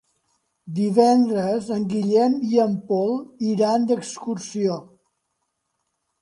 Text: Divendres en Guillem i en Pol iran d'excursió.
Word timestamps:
Divendres 0.77 1.67
en 1.75 1.85
Guillem 1.91 2.37
i 2.53 2.57
en 2.63 2.73
Pol 2.93 3.13
iran 3.51 3.87
d'excursió. 3.93 4.81